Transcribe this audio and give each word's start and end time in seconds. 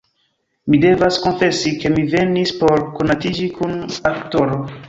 Mi 0.73 0.79
devas 0.85 1.19
konfesi, 1.25 1.75
ke 1.85 1.93
mi 1.97 2.07
venis 2.15 2.57
por 2.63 2.85
konatiĝi 2.97 3.47
kun 3.59 3.81
aktoro. 4.15 4.63